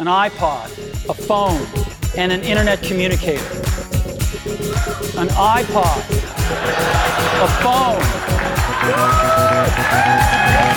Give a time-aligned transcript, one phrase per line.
[0.00, 0.66] an iPod,
[1.08, 1.64] a phone,
[2.18, 3.44] and an internet communicator.
[5.16, 6.00] An iPod,
[7.40, 8.02] a phone.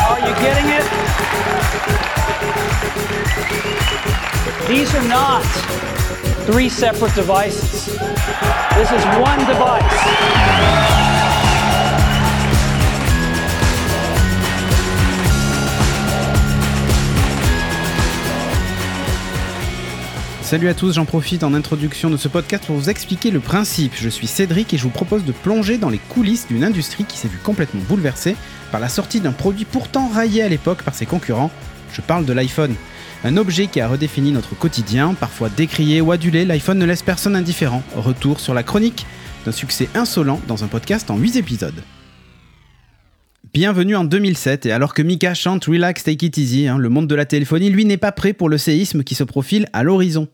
[0.06, 0.86] Are you getting it?
[4.68, 5.44] These are not
[6.46, 7.86] three separate devices.
[8.76, 10.87] This is one device.
[20.48, 23.92] Salut à tous, j'en profite en introduction de ce podcast pour vous expliquer le principe.
[23.98, 27.18] Je suis Cédric et je vous propose de plonger dans les coulisses d'une industrie qui
[27.18, 28.38] s'est vue complètement bouleversée
[28.72, 31.52] par la sortie d'un produit pourtant raillé à l'époque par ses concurrents.
[31.92, 32.76] Je parle de l'iPhone.
[33.26, 37.36] Un objet qui a redéfini notre quotidien, parfois décrié ou adulé, l'iPhone ne laisse personne
[37.36, 37.84] indifférent.
[37.98, 39.06] Retour sur la chronique
[39.46, 41.84] d'un succès insolent dans un podcast en 8 épisodes.
[43.54, 47.08] Bienvenue en 2007 et alors que Mika chante Relax Take It Easy, hein, le monde
[47.08, 50.28] de la téléphonie lui n'est pas prêt pour le séisme qui se profile à l'horizon.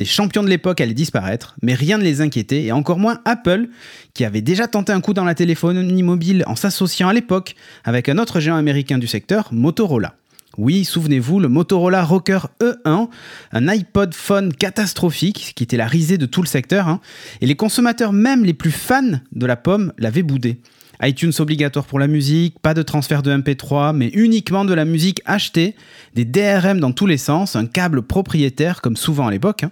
[0.00, 3.68] Des champions de l'époque allaient disparaître, mais rien ne les inquiétait, et encore moins Apple,
[4.14, 8.08] qui avait déjà tenté un coup dans la téléphonie mobile en s'associant à l'époque avec
[8.08, 10.14] un autre géant américain du secteur, Motorola.
[10.56, 13.10] Oui, souvenez-vous, le Motorola Rocker E1,
[13.52, 17.02] un iPod phone catastrophique qui était la risée de tout le secteur, hein,
[17.42, 20.62] et les consommateurs même les plus fans de la pomme l'avaient boudé
[21.02, 25.22] iTunes obligatoire pour la musique, pas de transfert de MP3, mais uniquement de la musique
[25.24, 25.74] achetée,
[26.14, 29.64] des DRM dans tous les sens, un câble propriétaire comme souvent à l'époque.
[29.64, 29.70] Hein.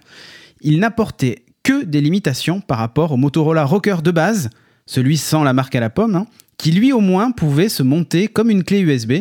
[0.61, 4.49] Il n'apportait que des limitations par rapport au Motorola Rocker de base,
[4.85, 8.27] celui sans la marque à la pomme, hein, qui lui au moins pouvait se monter
[8.27, 9.11] comme une clé USB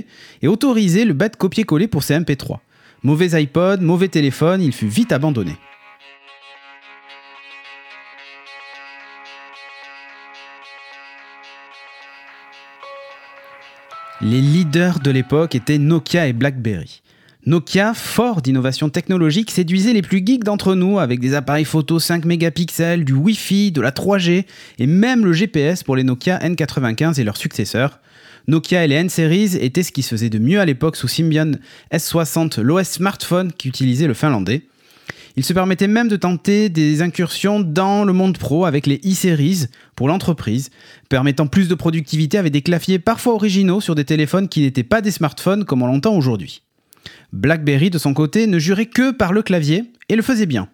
[0.42, 2.58] et autoriser le bête copier-coller pour ses MP3.
[3.02, 5.56] Mauvais iPod, mauvais téléphone, il fut vite abandonné.
[14.20, 17.02] Les leaders de l'époque étaient Nokia et BlackBerry.
[17.46, 22.24] Nokia, fort d'innovation technologique, séduisait les plus geeks d'entre nous avec des appareils photo 5
[22.24, 24.44] mégapixels, du Wi-Fi, de la 3G
[24.80, 28.00] et même le GPS pour les Nokia N95 et leurs successeurs.
[28.48, 31.52] Nokia et les N-Series étaient ce qui se faisait de mieux à l'époque sous Symbian
[31.92, 34.64] S60, l'OS smartphone qu'utilisait le finlandais.
[35.38, 39.66] Il se permettait même de tenter des incursions dans le monde pro avec les e-series
[39.94, 40.70] pour l'entreprise,
[41.08, 45.00] permettant plus de productivité avec des claviers parfois originaux sur des téléphones qui n'étaient pas
[45.00, 46.62] des smartphones comme on l'entend aujourd'hui.
[47.32, 50.68] BlackBerry, de son côté, ne jurait que par le clavier et le faisait bien.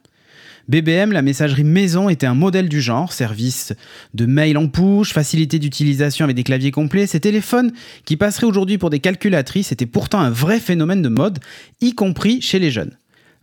[0.69, 3.75] BBM, la messagerie maison, était un modèle du genre, service
[4.15, 7.07] de mail en push, facilité d'utilisation avec des claviers complets.
[7.07, 7.71] Ces téléphones,
[8.07, 11.39] qui passeraient aujourd'hui pour des calculatrices, étaient pourtant un vrai phénomène de mode,
[11.83, 12.97] y compris chez les jeunes.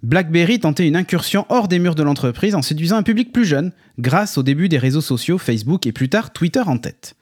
[0.03, 3.71] BlackBerry tentait une incursion hors des murs de l'entreprise en séduisant un public plus jeune,
[3.99, 7.15] grâce au début des réseaux sociaux Facebook et plus tard Twitter en tête.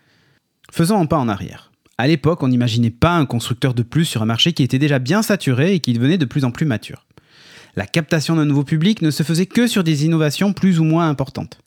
[0.71, 1.71] Faisons un pas en arrière.
[1.97, 4.99] À l'époque, on n'imaginait pas un constructeur de plus sur un marché qui était déjà
[4.99, 7.05] bien saturé et qui devenait de plus en plus mature.
[7.75, 11.09] La captation d'un nouveau public ne se faisait que sur des innovations plus ou moins
[11.09, 11.59] importantes.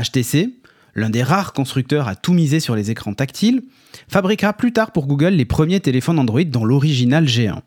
[0.00, 0.54] HTC,
[0.94, 3.64] l'un des rares constructeurs à tout miser sur les écrans tactiles,
[4.06, 7.58] fabriquera plus tard pour Google les premiers téléphones Android dans l'original G1.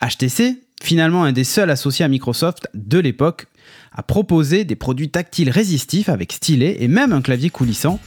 [0.00, 3.46] HTC finalement un des seuls associés à Microsoft de l'époque,
[3.92, 7.98] à proposer des produits tactiles résistifs avec stylet et même un clavier coulissant,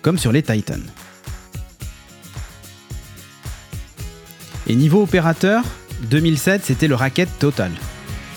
[0.00, 0.80] comme sur les Titan.
[4.66, 5.64] Et niveau opérateur,
[6.10, 7.72] 2007 c'était le racket total.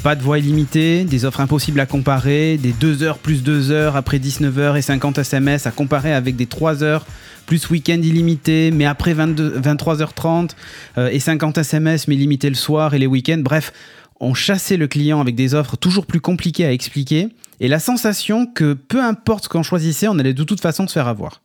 [0.06, 3.96] Pas de voix illimitée, des offres impossibles à comparer, des 2 heures plus 2 heures
[3.96, 7.08] après 19h et 50 SMS à comparer avec des 3 heures
[7.48, 10.52] plus week-end illimité, mais après 23h30
[11.00, 13.42] euh, et 50 SMS, mais limité le soir et les week-ends.
[13.42, 13.74] Bref,
[14.20, 17.30] on chassait le client avec des offres toujours plus compliquées à expliquer
[17.60, 20.94] et la sensation que peu importe ce qu'on choisissait, on allait de toute façon se
[20.94, 21.42] faire avoir.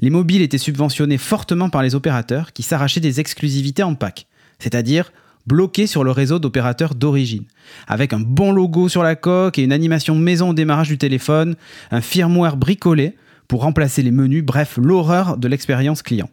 [0.00, 5.12] Les mobiles étaient subventionnés fortement par les opérateurs qui s'arrachaient des exclusivités en pack, c'est-à-dire
[5.48, 7.46] bloqués sur le réseau d'opérateurs d'origine,
[7.86, 11.56] avec un bon logo sur la coque et une animation maison au démarrage du téléphone,
[11.90, 13.16] un firmware bricolé
[13.48, 16.28] pour remplacer les menus, bref, l'horreur de l'expérience client.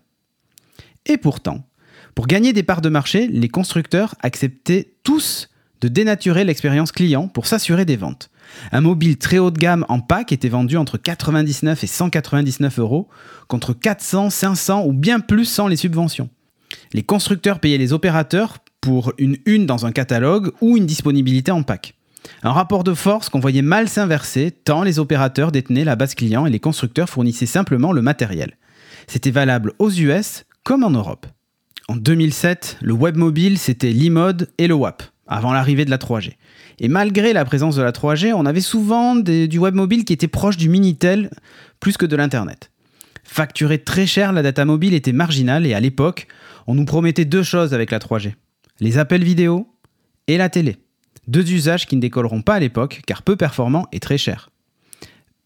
[1.05, 1.65] Et pourtant,
[2.13, 5.49] pour gagner des parts de marché, les constructeurs acceptaient tous
[5.81, 8.29] de dénaturer l'expérience client pour s'assurer des ventes.
[8.71, 13.07] Un mobile très haut de gamme en pack était vendu entre 99 et 199 euros,
[13.47, 16.29] contre 400, 500 ou bien plus sans les subventions.
[16.94, 21.63] Les constructeurs payaient les opérateurs pour une une dans un catalogue ou une disponibilité en
[21.63, 21.95] pack.
[22.43, 26.45] Un rapport de force qu'on voyait mal s'inverser tant les opérateurs détenaient la base client
[26.45, 28.57] et les constructeurs fournissaient simplement le matériel.
[29.07, 31.25] C'était valable aux US comme en Europe.
[31.87, 36.33] En 2007, le web mobile, c'était l'iMode et le WAP, avant l'arrivée de la 3G.
[36.77, 40.27] Et malgré la présence de la 3G, on avait souvent du web mobile qui était
[40.27, 41.31] proche du Minitel
[41.79, 42.69] plus que de l'Internet.
[43.23, 46.27] Facturer très cher la data mobile était marginal et à l'époque,
[46.67, 48.33] on nous promettait deux choses avec la 3G.
[48.80, 49.68] Les appels vidéo
[50.27, 50.77] et la télé.
[51.27, 54.51] Deux usages qui ne décolleront pas à l'époque car peu performants et très chers.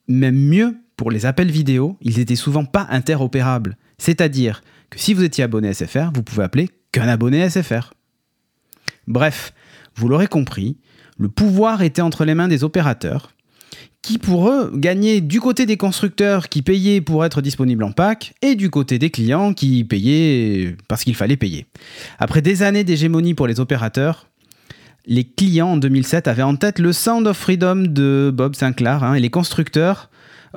[0.08, 3.78] Même mieux, pour les appels vidéo, ils étaient souvent pas interopérables.
[3.98, 7.94] C'est-à-dire que si vous étiez abonné SFR, vous pouvez appeler qu'un abonné SFR.
[9.08, 9.54] Bref,
[9.96, 10.78] vous l'aurez compris,
[11.18, 13.34] le pouvoir était entre les mains des opérateurs,
[14.02, 18.34] qui pour eux gagnaient du côté des constructeurs qui payaient pour être disponibles en pack,
[18.42, 21.66] et du côté des clients qui payaient parce qu'il fallait payer.
[22.18, 24.28] Après des années d'hégémonie pour les opérateurs,
[25.06, 29.16] les clients en 2007 avaient en tête le Sound of Freedom de Bob Sinclair, hein,
[29.16, 30.10] et les constructeurs,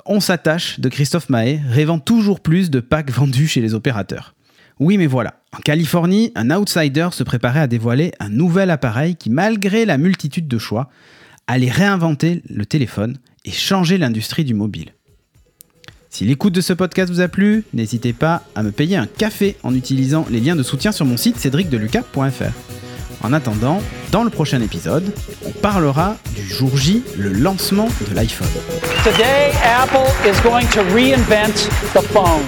[0.07, 4.35] on s'attache de Christophe Mahé, rêvant toujours plus de packs vendus chez les opérateurs.
[4.79, 5.35] Oui, mais voilà.
[5.57, 10.49] En Californie, un outsider se préparait à dévoiler un nouvel appareil qui, malgré la multitude
[10.49, 10.89] de choix,
[11.47, 14.93] allait réinventer le téléphone et changer l'industrie du mobile.
[16.11, 19.57] Si l'écoute de ce podcast vous a plu, n'hésitez pas à me payer un café
[19.63, 23.25] en utilisant les liens de soutien sur mon site cédricdelucas.fr.
[23.25, 23.81] En attendant,
[24.11, 25.11] dans le prochain épisode,
[25.47, 28.49] on parlera du jour J, le lancement de l'iPhone.
[29.05, 32.43] Today, Apple is going to reinvent the phone.